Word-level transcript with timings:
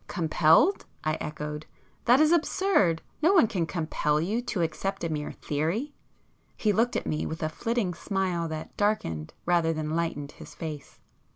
"Compelled!" 0.07 0.87
I 1.03 1.13
echoed—"That 1.21 2.19
is 2.19 2.31
absurd—no 2.31 3.33
one 3.33 3.45
can 3.45 3.67
compel 3.67 4.19
you 4.19 4.41
to 4.41 4.63
accept 4.63 5.03
a 5.03 5.09
mere 5.09 5.31
theory." 5.31 5.93
He 6.57 6.73
looked 6.73 6.95
at 6.95 7.05
me 7.05 7.27
with 7.27 7.43
a 7.43 7.49
flitting 7.49 7.93
smile 7.93 8.47
that 8.47 8.75
darkened 8.77 9.35
rather 9.45 9.71
than 9.73 9.95
lightened 9.95 10.31
his 10.31 10.55
face. 10.55 10.97